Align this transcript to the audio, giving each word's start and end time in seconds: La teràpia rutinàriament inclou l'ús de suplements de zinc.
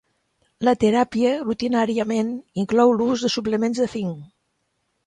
La 0.67 0.73
teràpia 0.83 1.33
rutinàriament 1.43 2.35
inclou 2.65 2.97
l'ús 2.99 3.27
de 3.29 3.33
suplements 3.37 3.85
de 3.85 3.91
zinc. 3.97 4.31